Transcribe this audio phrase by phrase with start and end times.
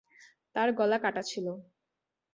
[0.55, 1.53] তার গলাকাটা ছিলো।